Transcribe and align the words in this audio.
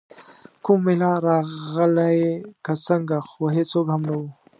کوم 0.63 0.79
میلمه 0.85 1.13
راغلی 1.27 2.19
که 2.65 2.73
څنګه، 2.85 3.17
خو 3.29 3.43
هېڅوک 3.55 3.87
هم 3.93 4.01
نه 4.09 4.15
وو. 4.19 4.27